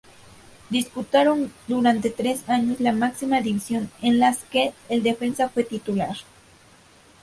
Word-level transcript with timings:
Disputaron 0.71 1.53
durante 1.67 2.09
tres 2.09 2.49
años 2.49 2.79
la 2.79 2.91
máxima 2.91 3.39
división, 3.39 3.91
en 4.01 4.17
las 4.19 4.39
que 4.45 4.73
el 4.89 5.03
defensa 5.03 5.47
fue 5.47 5.63
titular. 5.63 6.15